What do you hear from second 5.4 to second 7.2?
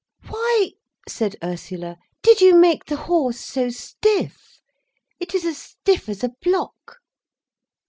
as stiff as a block."